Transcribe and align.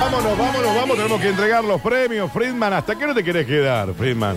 Vámonos, 0.00 0.38
vámonos, 0.38 0.74
vamos, 0.76 0.96
tenemos 0.96 1.20
que 1.20 1.28
entregar 1.30 1.64
los 1.64 1.80
premios, 1.80 2.30
Friedman. 2.32 2.72
¿Hasta 2.72 2.94
qué 2.96 3.04
hora 3.04 3.14
te 3.14 3.24
querés 3.24 3.46
quedar, 3.48 3.92
Friedman? 3.94 4.36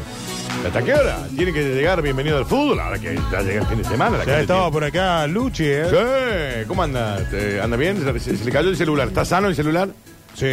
¿Hasta 0.65 0.81
qué 0.81 0.93
hora? 0.95 1.27
Tiene 1.35 1.53
que 1.53 1.61
llegar 1.63 2.01
bienvenido 2.01 2.39
al 2.39 2.45
fútbol, 2.47 2.79
ahora 2.79 2.97
que 2.97 3.13
ya 3.31 3.41
llega 3.41 3.61
el 3.61 3.67
fin 3.67 3.77
de 3.77 3.83
semana. 3.83 4.17
la 4.17 4.23
Ya 4.25 4.31
gente 4.31 4.41
estaba 4.41 4.71
por 4.71 4.83
acá 4.83 5.27
Luchi, 5.27 5.65
¿eh? 5.65 5.85
tiene- 5.87 6.61
Sí, 6.61 6.67
¿cómo 6.67 6.81
anda? 6.81 7.17
¿Te- 7.29 7.61
¿Anda 7.61 7.77
bien? 7.77 7.97
¿Se, 8.19 8.37
se 8.37 8.43
le 8.43 8.51
cayó 8.51 8.69
el 8.69 8.77
celular? 8.77 9.07
¿Está 9.09 9.23
sano 9.23 9.49
el 9.49 9.55
celular? 9.55 9.89
Sí. 10.33 10.45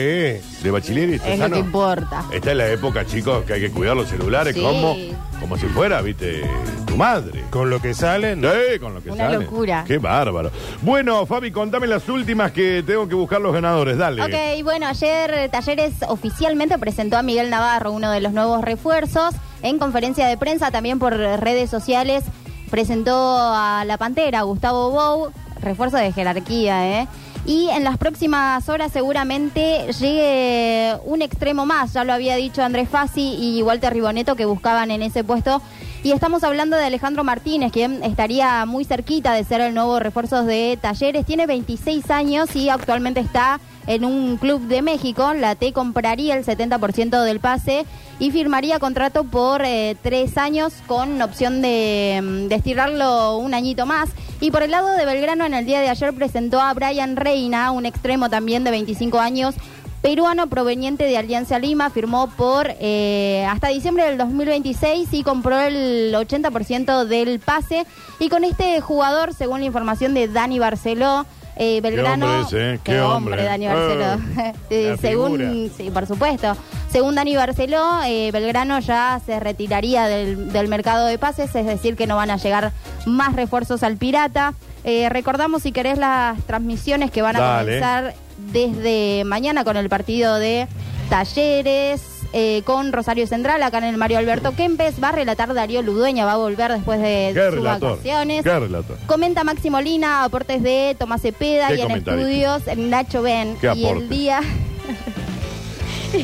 ¿De 0.62 0.70
bachiller? 0.70 1.10
¿Está 1.10 1.28
Es 1.32 1.38
lo 1.38 1.50
que 1.50 1.58
importa. 1.58 2.24
Esta 2.32 2.50
es 2.50 2.56
la 2.56 2.68
época, 2.68 3.04
chicos, 3.06 3.44
que 3.44 3.54
hay 3.54 3.60
que 3.62 3.70
cuidar 3.70 3.96
los 3.96 4.08
celulares 4.08 4.54
Sí. 4.54 4.60
como, 4.62 4.94
como 5.40 5.56
si 5.56 5.66
fuera, 5.66 6.02
viste, 6.02 6.42
tu 6.86 6.96
madre. 6.96 7.44
Con 7.50 7.70
lo 7.70 7.80
que 7.80 7.94
salen. 7.94 8.42
Sí, 8.42 8.78
con 8.78 8.94
lo 8.94 9.02
que 9.02 9.10
Una 9.10 9.24
sale. 9.30 9.44
locura. 9.44 9.84
Qué 9.86 9.98
bárbaro. 9.98 10.50
Bueno, 10.82 11.24
Fabi, 11.24 11.50
contame 11.50 11.86
las 11.86 12.08
últimas 12.08 12.52
que 12.52 12.82
tengo 12.86 13.08
que 13.08 13.14
buscar 13.14 13.40
los 13.40 13.52
ganadores. 13.54 13.96
Dale. 13.96 14.22
Ok, 14.22 14.62
bueno, 14.64 14.86
ayer 14.86 15.30
eh, 15.32 15.48
Talleres 15.48 15.94
oficialmente 16.08 16.76
presentó 16.78 17.16
a 17.16 17.22
Miguel 17.22 17.48
Navarro, 17.48 17.92
uno 17.92 18.10
de 18.10 18.20
los 18.20 18.32
nuevos 18.32 18.62
refuerzos, 18.62 19.34
en 19.62 19.78
conferencia 19.78 20.26
de 20.26 20.36
prensa, 20.36 20.70
también 20.70 20.98
por 20.98 21.14
redes 21.16 21.70
sociales, 21.70 22.24
presentó 22.70 23.12
a 23.14 23.84
la 23.86 23.96
Pantera, 23.98 24.42
Gustavo 24.42 24.90
Bou, 24.90 25.32
refuerzo 25.60 25.96
de 25.96 26.12
jerarquía, 26.12 27.00
¿eh? 27.00 27.08
Y 27.50 27.68
en 27.68 27.82
las 27.82 27.98
próximas 27.98 28.68
horas 28.68 28.92
seguramente 28.92 29.92
llegue 29.98 30.94
un 31.04 31.20
extremo 31.20 31.66
más, 31.66 31.92
ya 31.92 32.04
lo 32.04 32.12
había 32.12 32.36
dicho 32.36 32.62
Andrés 32.62 32.88
Fassi 32.88 33.34
y 33.40 33.60
Walter 33.64 33.92
Riboneto 33.92 34.36
que 34.36 34.44
buscaban 34.44 34.92
en 34.92 35.02
ese 35.02 35.24
puesto. 35.24 35.60
Y 36.02 36.12
estamos 36.12 36.44
hablando 36.44 36.78
de 36.78 36.84
Alejandro 36.84 37.24
Martínez, 37.24 37.72
quien 37.72 38.02
estaría 38.02 38.64
muy 38.64 38.86
cerquita 38.86 39.34
de 39.34 39.44
ser 39.44 39.60
el 39.60 39.74
nuevo 39.74 40.00
refuerzo 40.00 40.44
de 40.44 40.78
Talleres. 40.80 41.26
Tiene 41.26 41.46
26 41.46 42.10
años 42.10 42.56
y 42.56 42.70
actualmente 42.70 43.20
está 43.20 43.60
en 43.86 44.06
un 44.06 44.38
club 44.38 44.62
de 44.62 44.80
México. 44.80 45.34
La 45.34 45.56
T 45.56 45.74
compraría 45.74 46.36
el 46.36 46.44
70% 46.46 47.22
del 47.22 47.38
pase 47.38 47.84
y 48.18 48.30
firmaría 48.30 48.78
contrato 48.78 49.24
por 49.24 49.62
eh, 49.62 49.94
tres 50.02 50.38
años 50.38 50.72
con 50.86 51.20
opción 51.20 51.60
de, 51.60 52.20
mm, 52.22 52.48
de 52.48 52.54
estirarlo 52.54 53.36
un 53.36 53.52
añito 53.52 53.84
más. 53.84 54.08
Y 54.40 54.50
por 54.50 54.62
el 54.62 54.70
lado 54.70 54.96
de 54.96 55.04
Belgrano, 55.04 55.44
en 55.44 55.52
el 55.52 55.66
día 55.66 55.80
de 55.80 55.90
ayer 55.90 56.14
presentó 56.14 56.62
a 56.62 56.72
Brian 56.72 57.16
Reina, 57.16 57.72
un 57.72 57.84
extremo 57.84 58.30
también 58.30 58.64
de 58.64 58.70
25 58.70 59.20
años, 59.20 59.54
peruano 60.02 60.46
proveniente 60.48 61.04
de 61.04 61.18
Alianza 61.18 61.58
Lima, 61.58 61.90
firmó 61.90 62.28
por 62.30 62.68
eh, 62.80 63.46
hasta 63.48 63.68
diciembre 63.68 64.04
del 64.04 64.18
2026 64.18 65.08
y 65.12 65.22
compró 65.22 65.58
el 65.60 66.14
80% 66.14 67.04
del 67.04 67.38
pase. 67.40 67.86
Y 68.18 68.28
con 68.28 68.44
este 68.44 68.80
jugador, 68.80 69.34
según 69.34 69.60
la 69.60 69.66
información 69.66 70.14
de 70.14 70.28
Dani 70.28 70.58
Barceló, 70.58 71.26
eh, 71.56 71.80
Belgrano... 71.82 72.24
hombre 72.26 72.46
ese, 72.46 72.74
eh, 72.74 72.80
qué 72.82 73.00
hombre. 73.02 73.44
Dani 73.44 73.66
Eh, 73.66 73.68
Barceló. 73.68 74.54
Eh, 74.70 74.90
la 74.92 74.96
según, 74.96 75.70
sí, 75.76 75.90
por 75.90 76.06
supuesto. 76.06 76.56
Según 76.90 77.14
Dani 77.16 77.36
Barceló, 77.36 78.00
eh, 78.06 78.30
Belgrano 78.32 78.78
ya 78.78 79.20
se 79.26 79.38
retiraría 79.40 80.06
del, 80.06 80.52
del 80.52 80.68
mercado 80.68 81.06
de 81.06 81.18
pases, 81.18 81.54
es 81.54 81.66
decir, 81.66 81.96
que 81.96 82.06
no 82.06 82.16
van 82.16 82.30
a 82.30 82.36
llegar 82.36 82.72
más 83.04 83.34
refuerzos 83.34 83.82
al 83.82 83.96
Pirata. 83.96 84.54
Eh, 84.84 85.08
recordamos, 85.10 85.62
si 85.62 85.72
querés, 85.72 85.98
las 85.98 86.40
transmisiones 86.46 87.10
que 87.10 87.20
van 87.20 87.36
a 87.36 87.40
Dale. 87.40 87.64
comenzar 87.80 88.14
desde 88.52 89.22
mañana 89.24 89.64
con 89.64 89.76
el 89.76 89.88
partido 89.88 90.36
de 90.38 90.66
Talleres. 91.08 92.02
eh, 92.32 92.62
con 92.64 92.92
Rosario 92.92 93.26
Central, 93.26 93.60
acá 93.64 93.78
en 93.78 93.84
el 93.84 93.96
Mario 93.96 94.18
Alberto 94.18 94.54
Kempes, 94.54 95.02
va 95.02 95.08
a 95.08 95.12
relatar 95.12 95.52
Darío 95.52 95.82
Ludueña, 95.82 96.24
va 96.24 96.34
a 96.34 96.36
volver 96.36 96.70
después 96.70 97.00
de 97.00 97.32
Qué 97.34 97.46
sus 97.46 97.54
relator. 97.56 97.90
vacaciones. 97.90 98.44
Qué 98.44 98.56
relator. 98.60 98.96
Comenta 99.06 99.42
Máximo 99.42 99.78
Molina, 99.78 100.22
aportes 100.22 100.62
de 100.62 100.94
Tomás 100.96 101.22
Cepeda 101.22 101.66
Qué 101.68 101.74
y 101.74 101.80
en 101.80 101.88
comentarista. 101.88 102.56
estudios 102.56 102.78
Nacho 102.88 103.22
Ben. 103.22 103.56
Qué 103.60 103.66
y 103.74 103.84
aporte. 103.84 104.04
el 104.04 104.08
día. 104.08 104.40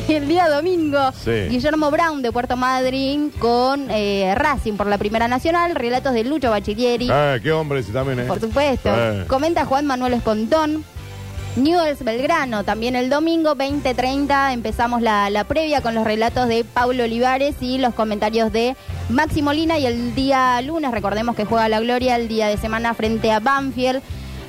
y 0.07 0.13
el 0.13 0.27
día 0.29 0.47
domingo, 0.47 1.11
Sí. 1.25 1.31
Guillermo 1.49 1.91
Brown 1.91 2.21
de 2.21 2.31
Puerto 2.31 2.55
Madryn 2.55 3.29
con 3.31 3.87
eh, 3.91 4.33
Racing 4.35 4.73
por 4.77 4.87
la 4.87 4.97
Primera 4.97 5.27
Nacional, 5.27 5.75
relatos 5.75 6.13
de 6.13 6.23
Lucho 6.23 6.49
Bachillieri, 6.51 7.09
Ah, 7.11 7.35
qué 7.43 7.51
hombre 7.51 7.79
ese 7.81 7.91
también, 7.91 8.19
¿eh? 8.21 8.23
por 8.23 8.39
supuesto. 8.39 8.89
Comenta 9.27 9.65
Juan 9.65 9.85
Manuel 9.85 10.13
Espontón. 10.13 10.85
Newells 11.57 12.03
Belgrano, 12.03 12.63
también 12.63 12.95
el 12.95 13.09
domingo 13.09 13.55
20.30 13.55 14.53
empezamos 14.53 15.01
la, 15.01 15.43
previa 15.47 15.81
con 15.81 15.95
los 15.95 16.03
relatos 16.03 16.47
de 16.47 16.63
Paulo 16.63 17.03
Olivares 17.03 17.55
y 17.61 17.79
los 17.79 17.95
comentarios 17.95 18.51
de 18.51 18.75
Maxi 19.09 19.41
Molina 19.41 19.79
y 19.79 19.87
el 19.87 20.13
día 20.13 20.61
lunes, 20.61 20.91
recordemos 20.91 21.35
que 21.35 21.45
juega 21.45 21.67
la 21.67 21.79
Gloria 21.79 22.15
el 22.15 22.27
día 22.27 22.47
de 22.47 22.57
semana 22.57 22.93
frente 22.93 23.31
a 23.31 23.39
Banfield. 23.39 24.01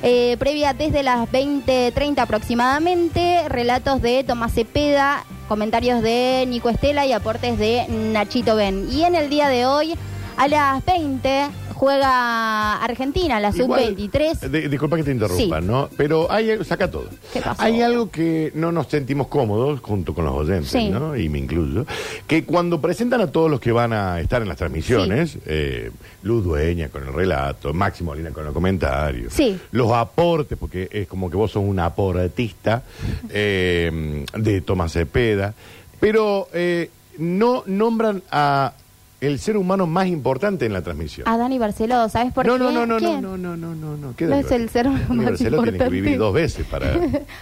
Eh, 0.03 0.37
previa 0.39 0.73
desde 0.73 1.01
las 1.01 1.27
20.30 1.29 2.19
aproximadamente, 2.19 3.49
relatos 3.49 4.01
de 4.01 4.23
Tomás 4.23 4.53
Cepeda, 4.53 5.25
comentarios 5.47 6.01
de 6.03 6.45
Nico 6.47 6.69
Estela 6.69 7.05
y 7.05 7.11
aportes 7.11 7.57
de 7.57 7.85
Nachito 7.89 8.55
Ben. 8.55 8.87
Y 8.91 9.03
en 9.03 9.15
el 9.15 9.29
día 9.29 9.49
de 9.49 9.65
hoy, 9.65 9.95
a 10.37 10.47
las 10.47 10.85
20, 10.85 11.47
juega 11.79 12.75
Argentina, 12.83 13.39
la 13.39 13.51
Igual, 13.55 13.85
sub-23. 13.95 14.39
de- 14.49 14.67
disculpa 14.67 14.97
que 14.97 15.03
te 15.03 15.11
interrumpa, 15.11 15.61
Sí. 15.61 15.65
¿no? 15.65 15.87
Pero 15.95 16.29
hay 16.29 16.61
saca 16.65 16.91
todo. 16.91 17.05
¿Qué 17.31 17.39
pasó? 17.39 17.61
Hay 17.61 17.81
algo 17.81 18.11
que 18.11 18.51
no 18.53 18.73
nos 18.73 18.87
sentimos 18.87 19.27
cómodos, 19.27 19.79
junto 19.79 20.13
con 20.13 20.25
los 20.25 20.33
oyentes, 20.35 20.69
Sí. 20.71 20.89
¿no? 20.89 21.15
Y 21.15 21.29
me 21.29 21.39
incluyo, 21.39 21.85
que 22.27 22.43
cuando 22.43 22.81
presentan 22.81 23.21
a 23.21 23.27
todos 23.27 23.49
los 23.49 23.61
que 23.61 23.71
van 23.71 23.93
a 23.93 24.19
estar 24.19 24.41
en 24.41 24.49
las 24.49 24.57
transmisiones, 24.57 25.37
eh, 25.45 25.89
Luz 26.23 26.43
Dueña 26.43 26.89
con 26.89 27.07
el 27.07 27.13
relato, 27.13 27.73
Máximo 27.73 28.11
Molina 28.11 28.31
con 28.31 28.43
los 28.43 28.53
comentarios, 28.53 29.31
Sí. 29.33 29.57
los 29.71 29.91
aportes, 29.93 30.57
porque 30.57 30.89
es 30.91 31.07
como 31.07 31.29
que 31.29 31.37
vos 31.37 31.51
sos 31.51 31.63
un 31.63 31.79
aportista 31.79 32.83
eh, 33.29 34.25
de 34.37 34.61
Tomás 34.61 34.91
Cepeda, 34.91 35.53
pero 35.99 36.49
eh, 36.53 36.89
no 37.19 37.63
nombran 37.67 38.21
a 38.31 38.73
el 39.21 39.39
ser 39.39 39.57
humano 39.57 39.85
más 39.85 40.07
importante 40.07 40.65
en 40.65 40.73
la 40.73 40.81
transmisión. 40.81 41.27
A 41.27 41.37
Dani 41.37 41.59
Barceló, 41.59 42.07
¿sabes 42.09 42.31
por 42.33 42.45
no, 42.45 42.53
qué? 42.53 42.59
no, 42.59 42.71
no, 42.71 42.85
no, 42.85 42.85
no, 42.85 42.97
¿Quién? 42.99 43.21
no, 43.21 43.37
no, 43.37 43.57
no, 43.57 43.75
no, 43.75 43.97
no. 43.97 44.15
¿Qué 44.15 44.25
No 44.25 44.35
es 44.35 44.49
el 44.51 44.69
ser 44.69 44.85
Dani 44.85 44.99
más 45.15 45.25
Barceló 45.25 45.37
tiene 45.63 45.77
que 45.77 45.83
importante. 45.83 45.89
vivir 45.89 46.17
dos 46.17 46.33
veces 46.33 46.65
para... 46.65 46.95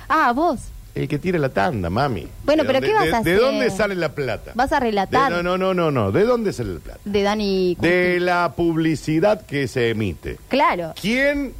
ah, 0.09 0.31
vos. 0.33 0.59
El 0.95 1.07
que 1.07 1.19
tire 1.19 1.37
la 1.37 1.49
tanda, 1.49 1.91
mami. 1.91 2.27
Bueno, 2.43 2.63
¿De 2.63 2.67
pero 2.67 2.79
dónde- 2.79 2.87
¿qué 2.87 2.93
vas 2.95 3.03
de- 3.03 3.09
a 3.09 3.21
¿De 3.21 3.31
hacer? 3.35 3.39
dónde 3.39 3.69
sale 3.69 3.93
la 3.93 4.09
plata? 4.15 4.53
Vas 4.55 4.71
a 4.71 4.79
relatar 4.79 5.31
De- 5.31 5.43
no, 5.43 5.55
no, 5.55 5.73
no, 5.73 5.73
no, 5.75 5.91
no. 5.91 6.11
¿De 6.11 6.23
dónde 6.23 6.51
sale 6.53 6.73
la 6.73 6.79
plata? 6.79 6.99
de 7.05 7.21
Dani. 7.21 7.77
De 7.79 8.19
la 8.19 8.53
publicidad 8.55 9.45
que 9.45 9.67
se 9.67 9.91
emite. 9.91 10.39
Claro. 10.47 10.93
¿Quién 10.99 11.53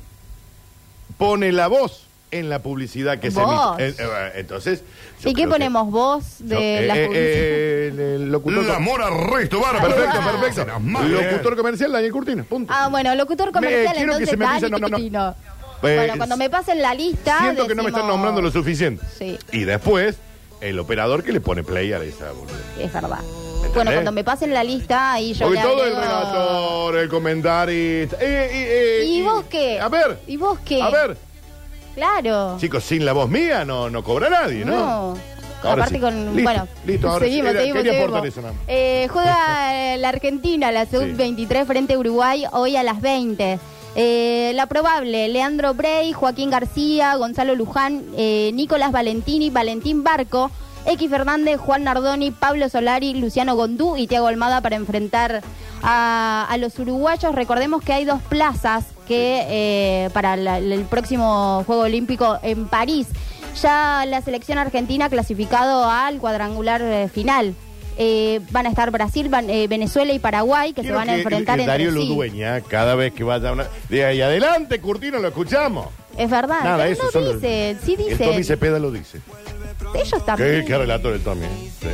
pone 1.19 1.51
la 1.51 1.67
voz 1.67 2.06
en 2.31 2.49
la 2.49 2.59
publicidad 2.61 3.19
que 3.19 3.29
Vos. 3.29 3.77
se 3.77 3.85
emite? 3.87 4.03
Eh, 4.03 4.07
eh, 4.07 4.31
entonces... 4.35 4.83
yo 5.21 5.29
¿Y 5.29 5.33
qué 5.33 5.43
creo 5.43 5.47
que- 5.47 5.51
ponemos 5.53 5.89
vos 5.91 6.23
de 6.39 6.55
yo- 6.55 6.61
eh, 6.61 6.85
la 6.87 6.97
eh, 6.97 7.05
publicidad? 7.05 7.33
eh, 7.33 7.87
el, 7.93 7.99
el 8.23 8.31
locutor... 8.31 8.65
La 8.65 8.79
mora 8.79 9.09
resto, 9.09 9.59
bárbaro. 9.61 9.87
Perfecto, 9.95 10.19
Ah. 10.21 10.31
perfecto. 10.31 10.55
Serás 10.61 10.81
mal, 10.81 11.11
Locutor 11.11 11.53
eh. 11.53 11.55
comercial, 11.55 11.91
Daniel 11.91 12.11
Curtino. 12.11 12.43
Punto. 12.43 12.73
Ah, 12.75 12.89
bueno, 12.89 13.15
locutor 13.15 13.51
comercial, 13.51 13.83
Me- 13.85 13.93
quiero 13.93 13.95
que 14.17 14.23
entonces 14.23 14.29
se 14.29 14.37
me 14.37 14.45
Dani 14.45 14.57
empiece- 14.57 14.71
no, 14.71 14.77
no, 14.77 14.87
no. 14.89 14.97
Curtino. 14.97 15.35
Eh, 15.83 15.95
bueno, 15.95 16.13
cuando 16.17 16.37
me 16.37 16.49
pasen 16.49 16.81
la 16.81 16.93
lista. 16.93 17.39
Siento 17.41 17.67
que 17.67 17.75
no 17.75 17.83
me 17.83 17.89
están 17.89 18.01
decimos- 18.03 18.07
nombrando 18.15 18.41
lo 18.41 18.51
suficiente. 18.51 19.05
Sí. 19.17 19.37
Y 19.51 19.63
después, 19.63 20.17
el 20.59 20.79
operador 20.79 21.23
que 21.23 21.31
le 21.31 21.39
pone 21.39 21.63
play 21.63 21.93
a 21.93 22.01
esa 22.03 22.31
boludez. 22.31 22.55
Es 22.79 22.91
verdad. 22.91 23.19
Bueno, 23.73 23.91
cuando 23.91 24.11
me 24.11 24.23
pasen 24.23 24.53
la 24.53 24.63
lista, 24.63 25.13
ahí 25.13 25.33
yo 25.33 25.45
Porque 25.45 25.59
le 25.61 25.65
todo 25.67 25.85
el 25.85 25.93
agrego- 25.93 26.01
relator, 26.01 26.97
el 26.97 27.09
comentarista. 27.09 28.15
eh, 28.19 28.49
eh, 28.51 29.01
eh, 29.01 29.05
¿Y 29.05 29.21
vos 29.21 29.45
qué? 29.49 29.79
A 29.79 29.87
ver. 29.87 30.17
¿Y 30.25 30.37
vos 30.37 30.57
qué? 30.65 30.81
A 30.81 30.89
ver. 30.89 31.17
Claro. 31.97 32.57
Chicos, 32.59 32.83
sin 32.83 33.05
la 33.05 33.13
voz 33.13 33.27
mía 33.27 33.65
no, 33.65 33.89
no 33.89 34.03
cobra 34.03 34.29
nadie, 34.29 34.63
¿no? 34.63 34.75
No. 34.75 35.17
Ahora 35.63 35.85
Aparte 35.85 35.95
sí. 35.95 35.99
con. 35.99 36.13
Listo, 36.35 36.43
bueno, 36.43 36.67
listo, 36.85 37.09
ahora 37.09 37.25
seguimos, 37.25 37.49
Era- 37.49 37.59
seguimos, 37.61 38.25
eso. 38.27 38.41
Eh, 38.67 39.07
juega 39.11 39.97
la 39.97 40.09
Argentina, 40.09 40.71
la 40.71 40.85
sub-23 40.85 41.65
frente 41.65 41.95
a 41.95 41.97
Uruguay, 41.97 42.43
hoy 42.51 42.75
a 42.75 42.83
las 42.83 43.01
20. 43.01 43.57
Eh, 43.95 44.51
la 44.53 44.67
probable, 44.67 45.27
Leandro 45.29 45.73
Brey, 45.73 46.13
Joaquín 46.13 46.51
García, 46.51 47.15
Gonzalo 47.15 47.55
Luján, 47.55 48.03
eh, 48.15 48.51
Nicolás 48.53 48.91
Valentini, 48.91 49.49
Valentín 49.49 50.03
Barco, 50.03 50.51
X 50.85 51.09
Fernández, 51.09 51.57
Juan 51.59 51.83
Nardoni, 51.83 52.29
Pablo 52.29 52.69
Solari, 52.69 53.15
Luciano 53.15 53.55
Gondú 53.55 53.97
y 53.97 54.05
Tiago 54.05 54.27
Almada 54.27 54.61
para 54.61 54.75
enfrentar 54.75 55.41
a, 55.81 56.45
a 56.47 56.57
los 56.57 56.77
uruguayos. 56.77 57.33
Recordemos 57.33 57.81
que 57.81 57.93
hay 57.93 58.05
dos 58.05 58.21
plazas 58.29 58.85
que 59.07 59.45
eh, 59.47 60.09
para 60.13 60.35
la- 60.35 60.57
el 60.57 60.83
próximo 60.85 61.63
Juego 61.65 61.83
Olímpico 61.83 62.37
en 62.43 62.67
París. 62.67 63.07
Ya 63.61 64.05
la 64.07 64.21
selección 64.21 64.57
argentina 64.59 65.05
ha 65.05 65.09
clasificado 65.09 65.89
al 65.89 66.19
cuadrangular 66.19 66.81
eh, 66.83 67.09
final. 67.11 67.55
Eh, 67.99 68.41
van 68.51 68.67
a 68.67 68.69
estar 68.69 68.91
Brasil, 68.91 69.27
van- 69.29 69.49
eh, 69.49 69.67
Venezuela 69.67 70.13
y 70.13 70.19
Paraguay 70.19 70.73
que 70.73 70.81
Quiero 70.81 70.93
se 70.95 70.97
van 70.99 71.09
a 71.09 71.13
que 71.15 71.21
enfrentar 71.21 71.55
el- 71.55 71.61
el 71.61 71.67
Darío 71.67 71.87
entre 71.89 72.01
sí. 72.03 72.07
Ludueña, 72.09 72.61
cada 72.61 72.93
vez 72.93 73.11
que 73.13 73.23
vaya 73.23 73.49
a 73.49 73.53
una. 73.53 73.65
De 73.89 74.05
ahí 74.05 74.21
adelante, 74.21 74.79
Curtino, 74.79 75.17
lo 75.17 75.29
escuchamos. 75.29 75.87
Es 76.15 76.29
verdad. 76.29 76.63
Nada, 76.63 76.77
pero 76.83 76.91
eso 76.93 77.03
no 77.05 77.11
solo. 77.11 77.33
dice, 77.33 77.77
sí 77.83 77.95
El 77.97 78.17
Tommy 78.19 78.37
dice. 78.37 78.43
Cepeda 78.43 78.77
lo 78.77 78.91
dice. 78.91 79.19
Ellos 79.95 80.11
¿Qué, 80.13 80.19
también. 80.25 80.65
qué 80.65 80.77
relator 80.77 81.13
el 81.13 81.21
Tommy? 81.23 81.45
Sí. 81.81 81.87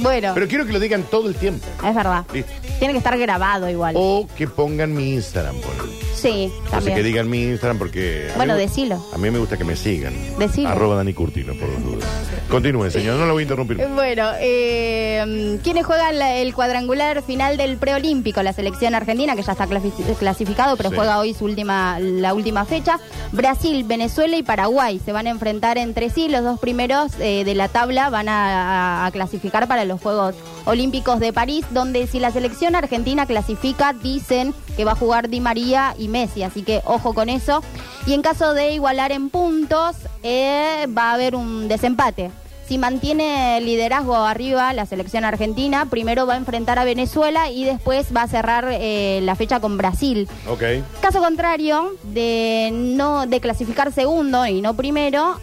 Bueno, 0.00 0.32
Pero 0.34 0.48
quiero 0.48 0.66
que 0.66 0.72
lo 0.72 0.80
digan 0.80 1.02
todo 1.10 1.28
el 1.28 1.34
tiempo. 1.34 1.66
es 1.86 1.94
verdad. 1.94 2.24
Listo. 2.32 2.50
Tiene 2.78 2.94
que 2.94 2.98
estar 2.98 3.18
grabado 3.18 3.68
igual. 3.68 3.94
O 3.96 4.26
que 4.36 4.46
pongan 4.48 4.94
mi 4.94 5.14
Instagram, 5.14 5.56
ponele. 5.60 5.96
sí, 6.14 6.50
sé 6.64 6.70
también. 6.70 6.96
que 6.96 7.02
digan 7.02 7.28
mi 7.28 7.42
Instagram 7.44 7.78
porque. 7.78 8.24
a 8.28 8.32
mí 8.32 8.36
Bueno, 8.36 8.54
me- 8.54 8.60
decilo. 8.60 9.04
A 9.12 9.18
mí 9.18 9.30
me 9.30 9.38
gusta 9.38 9.56
que 9.58 9.64
me 9.64 9.76
sigan. 9.76 10.14
Decilo. 10.38 10.68
Arroba 10.68 10.96
Dani 10.96 11.12
Curtino, 11.12 11.54
por 11.54 11.68
las 11.68 11.82
dudas. 11.84 12.08
Continúe, 12.50 12.90
señor, 12.90 13.16
no 13.16 13.26
lo 13.26 13.32
voy 13.34 13.42
a 13.42 13.44
interrumpir. 13.44 13.76
Bueno, 13.94 14.30
eh, 14.40 15.60
¿quiénes 15.62 15.86
juegan 15.86 16.18
la- 16.18 16.34
el 16.34 16.52
cuadrangular 16.52 17.22
final 17.22 17.56
del 17.56 17.76
preolímpico? 17.76 18.42
La 18.42 18.52
selección 18.52 18.96
argentina, 18.96 19.36
que 19.36 19.42
ya 19.44 19.52
está 19.52 19.66
clasi- 19.68 19.92
clasificado, 20.18 20.76
pero 20.76 20.90
Sí. 20.90 20.96
juega 20.96 21.18
hoy 21.20 21.32
su 21.32 21.44
última, 21.44 22.00
la 22.00 22.34
última 22.34 22.64
fecha. 22.64 22.98
Brasil, 23.30 23.84
Venezuela 23.84 24.36
y 24.36 24.42
Paraguay 24.42 24.98
se 25.04 25.12
van 25.12 25.28
a 25.28 25.30
enfrentar 25.30 25.78
entre 25.78 26.10
sí. 26.10 26.28
Los 26.28 26.42
dos 26.42 26.58
primeros 26.58 27.12
eh, 27.20 27.44
de 27.44 27.54
la 27.54 27.68
tabla 27.68 28.10
van 28.10 28.28
a, 28.28 29.04
a- 29.04 29.06
a 29.06 29.10
clasificar 29.12 29.68
para 29.68 29.84
los 29.84 30.00
Juegos 30.00 30.34
Olímpicos 30.64 31.20
de 31.20 31.32
París, 31.32 31.64
donde 31.70 32.08
si 32.08 32.18
la 32.18 32.32
selección 32.32 32.74
argentina 32.74 33.26
clasifica, 33.26 33.92
dicen 33.92 34.52
que 34.76 34.84
va 34.84 34.92
a 34.92 34.96
jugar 34.96 35.28
Di 35.28 35.38
María 35.40 35.94
y 35.98 36.08
Messi, 36.08 36.42
así 36.42 36.62
que 36.62 36.82
ojo 36.84 37.14
con 37.14 37.28
eso. 37.28 37.62
Y 38.06 38.14
en 38.14 38.22
caso 38.22 38.54
de 38.54 38.72
igualar 38.72 39.12
en 39.12 39.30
puntos, 39.30 39.94
eh, 40.24 40.86
va 40.96 41.10
a 41.10 41.14
haber 41.14 41.36
un 41.36 41.68
desempate. 41.68 42.30
Si 42.70 42.78
mantiene 42.78 43.58
el 43.58 43.64
liderazgo 43.64 44.14
arriba 44.14 44.72
la 44.72 44.86
selección 44.86 45.24
argentina, 45.24 45.86
primero 45.86 46.24
va 46.24 46.34
a 46.34 46.36
enfrentar 46.36 46.78
a 46.78 46.84
Venezuela 46.84 47.50
y 47.50 47.64
después 47.64 48.14
va 48.16 48.22
a 48.22 48.28
cerrar 48.28 48.68
eh, 48.70 49.18
la 49.24 49.34
fecha 49.34 49.58
con 49.58 49.76
Brasil. 49.76 50.28
Ok. 50.48 50.62
Caso 51.00 51.18
contrario 51.18 51.96
de 52.04 52.70
no 52.72 53.26
de 53.26 53.40
clasificar 53.40 53.92
segundo 53.92 54.46
y 54.46 54.60
no 54.62 54.74
primero, 54.74 55.40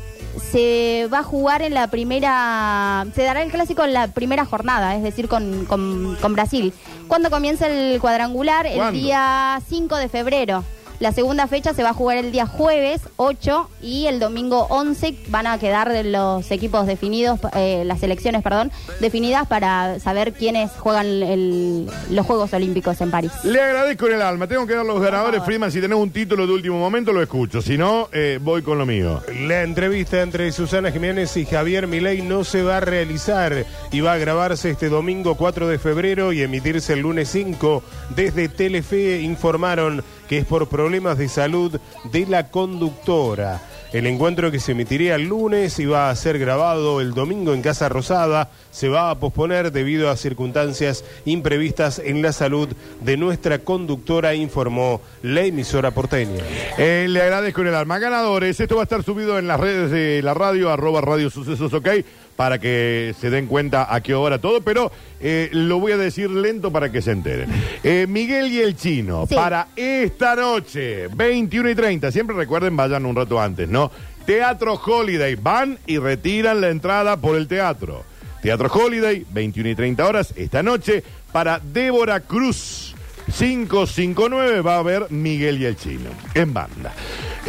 se 0.54 1.10
va 1.12 1.20
a 1.20 1.24
jugar 1.24 1.64
en 1.64 1.74
la 1.74 1.88
primera, 1.88 3.06
se 3.14 3.24
dará 3.24 3.44
el 3.44 3.52
clásico 3.52 3.84
en 3.84 3.92
la 3.92 4.08
primera 4.08 4.46
jornada, 4.46 4.96
es 4.96 5.04
decir, 5.04 5.28
con, 5.28 5.66
con, 5.66 6.16
con 6.22 6.32
Brasil. 6.32 6.72
¿Cuándo 7.10 7.30
comienza 7.30 7.68
el 7.68 8.00
cuadrangular? 8.00 8.68
El 8.68 8.94
día 8.94 9.62
5 9.68 9.98
de 9.98 10.08
febrero. 10.08 10.64
La 11.00 11.12
segunda 11.12 11.46
fecha 11.46 11.76
se 11.76 11.84
va 11.84 11.90
a 11.90 11.94
jugar 11.94 12.18
el 12.18 12.32
día 12.32 12.48
jueves 12.48 13.02
8 13.18 13.70
y 13.84 14.08
el 14.08 14.20
domingo 14.20 14.66
11 14.72 15.16
van 15.28 15.46
a 15.46 15.60
quedar 15.60 15.92
los 16.04 16.50
equipos 16.50 16.88
definidos, 16.88 17.40
eh, 17.56 17.84
las 17.86 18.00
selecciones, 18.00 18.42
perdón, 18.42 18.72
definidas 19.00 19.48
para 19.48 20.00
saber 20.00 20.34
quiénes 20.34 20.72
juegan 20.72 21.06
el- 21.22 21.88
los 22.10 22.26
Juegos 22.26 22.52
Olímpicos 22.54 23.00
en 23.02 23.12
París. 23.12 23.32
Le 23.44 23.62
agradezco 23.62 24.08
en 24.08 24.16
el 24.16 24.22
alma. 24.24 24.48
Tengo 24.48 24.66
que 24.66 24.74
dar 24.74 24.88
los 24.88 25.00
ganadores. 25.00 25.44
Freeman, 25.44 25.72
si 25.72 25.80
tenés 25.80 26.00
un 26.00 26.10
título 26.10 26.48
de 26.48 26.54
último 26.54 26.80
momento, 26.80 27.14
lo 27.14 27.22
escucho. 27.22 27.62
Si 27.62 27.78
no, 27.78 28.10
eh, 28.12 28.40
voy 28.42 28.64
con 28.64 28.80
lo 28.80 28.88
mío. 28.88 29.22
La 29.42 29.62
entrevista 29.62 30.24
entre 30.24 30.52
Susana 30.52 30.92
Jiménez 30.92 31.38
y 31.38 31.46
Javier 31.46 31.86
Milei 31.86 32.24
no 32.24 32.44
se 32.44 32.64
va 32.64 32.78
a 32.78 32.80
realizar 32.80 33.66
y 33.92 34.02
va 34.02 34.14
a 34.14 34.18
grabarse 34.18 34.72
este 34.72 34.90
domingo 34.90 35.36
4 35.36 35.68
de 35.68 35.78
febrero 35.78 36.34
y 36.34 36.42
emitirse 36.42 36.94
el 36.94 37.02
lunes 37.02 37.30
5. 37.30 37.84
Desde 38.16 38.50
Telefe 38.50 39.22
informaron 39.22 40.04
que 40.28 40.40
es 40.40 40.46
por 40.46 40.68
problemas 40.88 41.18
de 41.18 41.28
salud 41.28 41.82
de 42.14 42.26
la 42.28 42.48
conductora. 42.48 43.60
El 43.92 44.08
encuentro 44.08 44.52
que 44.52 44.62
se 44.62 44.72
emitiría 44.72 45.16
el 45.16 45.24
lunes 45.24 45.78
iba 45.80 46.10
a 46.10 46.16
ser 46.16 46.40
grabado 46.40 47.02
el 47.02 47.14
domingo 47.14 47.54
en 47.54 47.62
Casa 47.62 47.90
Rosada. 47.90 48.52
Se 48.72 48.88
va 48.88 49.10
a 49.10 49.20
posponer 49.20 49.74
debido 49.74 50.10
a 50.10 50.16
circunstancias 50.16 51.04
imprevistas 51.26 52.00
en 52.00 52.22
la 52.22 52.32
salud 52.32 52.70
de 53.02 53.18
nuestra 53.18 53.60
conductora, 53.60 54.34
informó 54.34 55.02
la 55.24 55.42
emisora 55.42 55.92
porteña. 55.92 56.42
Eh, 56.78 57.08
le 57.10 57.22
agradezco 57.22 57.64
el 57.64 57.76
alma. 57.76 58.00
Ganadores, 58.00 58.58
esto 58.58 58.78
va 58.78 58.84
a 58.84 58.84
estar 58.84 59.04
subido 59.04 59.38
en 59.38 59.48
las 59.48 59.60
redes 59.60 59.92
de 59.92 60.22
la 60.22 60.34
radio, 60.34 60.72
arroba 60.72 61.02
radio 61.02 61.30
sucesos, 61.30 61.74
ok, 61.74 61.90
para 62.38 62.60
que 62.60 63.14
se 63.20 63.30
den 63.30 63.48
cuenta 63.48 63.94
a 63.94 64.00
qué 64.02 64.14
hora 64.16 64.40
todo, 64.40 64.62
pero 64.62 64.92
eh, 65.20 65.50
lo 65.52 65.80
voy 65.82 65.92
a 65.92 65.98
decir 65.98 66.30
lento 66.30 66.72
para 66.72 66.90
que 66.92 67.02
se 67.02 67.12
enteren. 67.12 67.50
Eh, 67.84 68.06
Miguel 68.08 68.54
y 68.54 68.60
el 68.62 68.78
Chino, 68.78 69.26
Sí. 69.28 69.36
para 69.36 69.68
esta 69.76 70.36
noche, 70.38 71.08
21 71.10 71.70
y 71.72 71.76
30, 71.76 72.12
siempre 72.12 72.36
recuerden, 72.36 72.78
vayan 72.78 73.06
un 73.06 73.16
rato 73.16 73.42
antes, 73.42 73.68
¿no? 73.68 73.92
Teatro 74.26 74.74
Holiday, 74.76 75.36
van 75.36 75.80
y 75.88 75.98
retiran 75.98 76.62
la 76.62 76.70
entrada 76.70 77.18
por 77.18 77.36
el 77.36 77.48
teatro. 77.48 78.04
Teatro 78.42 78.70
Holiday, 78.72 79.26
21 79.32 79.70
y 79.72 79.76
30 79.76 80.06
horas, 80.06 80.34
esta 80.38 80.62
noche, 80.62 81.04
para 81.32 81.60
Débora 81.60 82.20
Cruz. 82.20 82.94
559 83.38 84.62
va 84.62 84.76
a 84.76 84.80
haber 84.80 85.08
Miguel 85.12 85.62
y 85.62 85.66
el 85.66 85.76
Chino 85.76 86.10
en 86.34 86.54
banda. 86.54 86.94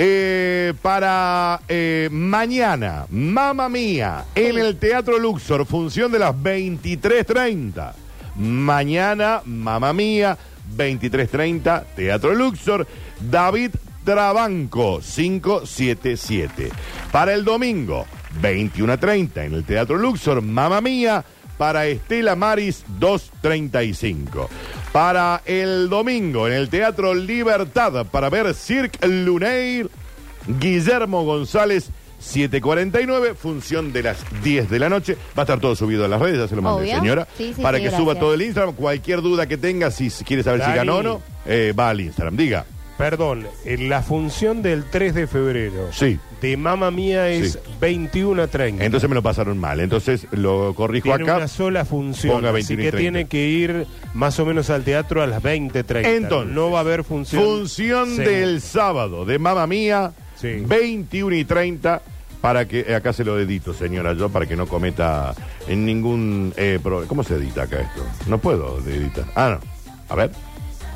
Eh, 0.00 0.74
para 0.80 1.60
eh, 1.66 2.08
mañana, 2.12 3.06
Mamma 3.10 3.68
Mía, 3.68 4.26
en 4.36 4.56
el 4.56 4.76
Teatro 4.76 5.18
Luxor, 5.18 5.66
función 5.66 6.12
de 6.12 6.20
las 6.20 6.36
23.30. 6.36 7.94
Mañana, 8.36 9.42
Mamma 9.44 9.92
Mía, 9.92 10.38
23.30, 10.76 11.84
Teatro 11.96 12.32
Luxor, 12.32 12.86
David 13.20 13.72
Trabanco, 14.04 15.00
577. 15.00 16.70
Para 17.10 17.34
el 17.34 17.44
domingo, 17.44 18.06
21.30, 18.40 19.46
en 19.46 19.54
el 19.54 19.64
Teatro 19.64 19.96
Luxor, 19.96 20.42
Mamma 20.42 20.80
Mía, 20.80 21.24
para 21.56 21.86
Estela 21.86 22.36
Maris 22.36 22.84
235. 23.00 24.48
Para 24.92 25.42
el 25.44 25.88
domingo 25.88 26.46
en 26.46 26.54
el 26.54 26.68
Teatro 26.68 27.14
Libertad 27.14 28.06
para 28.06 28.30
ver 28.30 28.54
Cirque 28.54 29.06
Lunaire, 29.06 29.88
Guillermo 30.46 31.24
González 31.24 31.90
749, 32.20 33.34
función 33.34 33.92
de 33.92 34.02
las 34.02 34.18
10 34.42 34.70
de 34.70 34.78
la 34.78 34.88
noche. 34.88 35.14
Va 35.36 35.42
a 35.42 35.44
estar 35.44 35.60
todo 35.60 35.76
subido 35.76 36.04
a 36.04 36.08
las 36.08 36.20
redes, 36.20 36.38
ya 36.38 36.48
se 36.48 36.56
lo 36.56 36.62
mandé, 36.62 36.82
Obvio. 36.84 36.94
señora. 37.00 37.28
Sí, 37.36 37.52
sí, 37.54 37.62
para 37.62 37.78
sí, 37.78 37.84
que 37.84 37.90
suba 37.90 38.14
todo 38.16 38.34
el 38.34 38.42
Instagram. 38.42 38.74
Cualquier 38.74 39.22
duda 39.22 39.46
que 39.46 39.56
tenga, 39.56 39.90
si 39.90 40.10
quiere 40.24 40.42
saber 40.42 40.64
si 40.64 40.72
ganó 40.72 40.96
o 40.96 41.02
no, 41.02 41.22
eh, 41.46 41.72
va 41.78 41.90
al 41.90 42.00
Instagram. 42.00 42.36
Diga. 42.36 42.64
Perdón, 42.96 43.46
en 43.64 43.88
la 43.88 44.02
función 44.02 44.60
del 44.62 44.84
3 44.90 45.14
de 45.14 45.26
febrero 45.28 45.90
Sí. 45.92 46.18
De 46.40 46.56
Mamma 46.56 46.90
Mía 46.90 47.28
es 47.28 47.52
Sí. 47.52 47.58
21 47.80 48.42
a 48.42 48.46
30. 48.46 48.84
Entonces 48.84 49.08
me 49.08 49.14
lo 49.14 49.22
pasaron 49.22 49.58
mal. 49.58 49.80
Entonces 49.80 50.26
lo 50.32 50.72
corrijo 50.74 51.04
tiene 51.08 51.24
acá. 51.24 51.36
una 51.36 51.48
sola 51.48 51.84
función, 51.84 52.34
Ponga 52.36 52.50
así 52.50 52.76
21 52.76 52.82
y 52.82 52.84
que 52.84 52.90
30. 52.90 52.98
tiene 53.00 53.28
que 53.28 53.48
ir 53.48 53.86
más 54.14 54.38
o 54.38 54.46
menos 54.46 54.70
al 54.70 54.84
teatro 54.84 55.22
a 55.22 55.26
las 55.26 55.42
20.30. 55.42 56.08
Entonces, 56.16 56.52
no 56.54 56.70
va 56.70 56.78
a 56.78 56.80
haber 56.82 57.04
función. 57.04 57.42
Función 57.42 58.16
Sí. 58.16 58.22
del 58.22 58.60
sábado 58.60 59.24
de 59.24 59.38
Mamma 59.38 59.66
Mía, 59.66 60.12
Sí. 60.36 60.62
21 60.66 61.34
y 61.36 61.44
30. 61.44 62.02
Para 62.40 62.68
que, 62.68 62.84
eh, 62.88 62.94
acá 62.94 63.12
se 63.12 63.24
lo 63.24 63.36
edito, 63.40 63.74
señora, 63.74 64.12
yo, 64.12 64.28
para 64.28 64.46
que 64.46 64.54
no 64.54 64.68
cometa 64.68 65.34
en 65.66 65.84
ningún. 65.84 66.54
Eh, 66.56 66.78
pro- 66.80 67.04
¿Cómo 67.08 67.24
se 67.24 67.34
edita 67.34 67.62
acá 67.64 67.80
esto? 67.80 68.06
No 68.28 68.38
puedo 68.38 68.78
editar. 68.86 69.24
Ah, 69.34 69.58
no. 69.60 69.68
A 70.08 70.14
ver. 70.14 70.30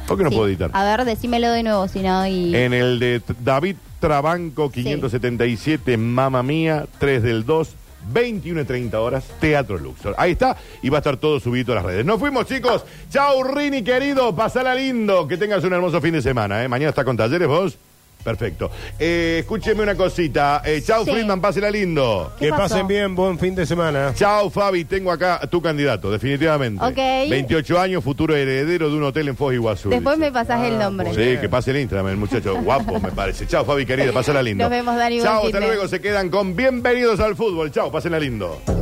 ¿Por 0.06 0.16
qué 0.18 0.22
no 0.22 0.30
Sí. 0.30 0.36
puedo 0.36 0.48
editar? 0.48 0.70
A 0.72 0.84
ver, 0.84 1.04
decímelo 1.04 1.50
de 1.50 1.64
nuevo, 1.64 1.88
si 1.88 1.98
no, 2.00 2.24
y... 2.28 2.54
En 2.54 2.72
el 2.72 3.00
de 3.00 3.18
T- 3.20 3.34
David 3.42 3.74
Trabanco 4.02 4.68
577, 4.68 5.96
Mamma 5.96 6.42
Mía, 6.42 6.86
3 6.98 7.22
del 7.22 7.46
2, 7.46 7.76
21 8.12 8.62
y 8.62 8.64
30 8.64 9.00
horas, 9.00 9.24
Teatro 9.40 9.78
Luxor. 9.78 10.16
Ahí 10.18 10.32
está, 10.32 10.56
y 10.82 10.88
va 10.88 10.98
a 10.98 11.02
estar 11.02 11.18
todo 11.18 11.38
subido 11.38 11.70
a 11.70 11.76
las 11.76 11.84
redes. 11.84 12.04
Nos 12.04 12.18
fuimos, 12.18 12.46
chicos. 12.46 12.84
Chau, 13.10 13.44
Rini, 13.44 13.84
querido. 13.84 14.34
Pasala 14.34 14.74
lindo. 14.74 15.28
Que 15.28 15.36
tengas 15.36 15.62
un 15.62 15.72
hermoso 15.72 16.00
fin 16.00 16.14
de 16.14 16.20
semana. 16.20 16.64
¿eh? 16.64 16.68
Mañana 16.68 16.90
está 16.90 17.04
con 17.04 17.16
talleres 17.16 17.46
vos. 17.46 17.78
Perfecto. 18.22 18.70
Eh, 18.98 19.38
escúcheme 19.40 19.82
una 19.82 19.94
cosita. 19.94 20.62
Eh, 20.64 20.82
chau, 20.84 21.04
Sí. 21.04 21.10
Friedman, 21.12 21.40
pásela 21.40 21.70
lindo. 21.70 22.32
¿Qué 22.38 22.46
Que 22.46 22.50
pasó? 22.50 22.62
pasen 22.74 22.86
bien, 22.86 23.14
buen 23.14 23.38
fin 23.38 23.54
de 23.54 23.66
semana. 23.66 24.12
Chau, 24.14 24.48
Fabi, 24.50 24.84
tengo 24.84 25.10
acá 25.10 25.38
a 25.42 25.46
tu 25.46 25.60
candidato, 25.60 26.10
definitivamente. 26.10 26.84
Ok. 26.84 27.30
28 27.30 27.80
años, 27.80 28.04
futuro 28.04 28.34
heredero 28.36 28.88
de 28.90 28.96
un 28.96 29.02
hotel 29.02 29.28
en 29.28 29.36
Foz 29.36 29.50
de 29.50 29.56
Iguazú. 29.56 29.90
Después 29.90 30.16
dice. 30.16 30.30
me 30.30 30.32
pasás 30.32 30.64
el 30.64 30.78
nombre. 30.78 31.06
muy 31.08 31.16
Sí, 31.16 31.22
bien. 31.22 31.40
que 31.40 31.48
pase 31.48 31.70
el 31.72 31.78
Instagram, 31.78 32.08
el 32.08 32.16
muchacho 32.16 32.54
guapo, 32.62 33.00
me 33.00 33.10
parece. 33.10 33.46
Chao, 33.46 33.64
Fabi, 33.64 33.84
querida, 33.86 34.12
pásala 34.12 34.42
lindo. 34.42 34.62
Nos 34.64 34.70
vemos, 34.70 34.96
Dani, 34.96 35.16
buen 35.16 35.24
Chao, 35.26 35.40
fin 35.42 35.46
hasta 35.48 35.60
de- 35.60 35.66
luego. 35.66 35.88
Se 35.88 36.00
quedan 36.00 36.28
con 36.30 36.54
bienvenidos 36.56 37.20
al 37.20 37.36
fútbol. 37.36 37.70
Chao, 37.70 37.90
pásenla 37.90 38.18
lindo. 38.20 38.81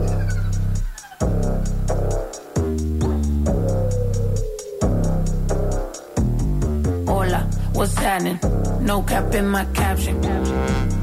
What's 7.81 7.95
happening? 7.95 8.39
No 8.85 9.03
cap 9.03 9.35
in 9.35 9.49
my 9.49 9.65
caption. 9.73 11.00